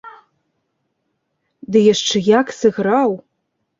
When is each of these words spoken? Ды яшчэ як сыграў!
Ды 1.75 1.83
яшчэ 1.93 2.17
як 2.39 2.55
сыграў! 2.61 3.09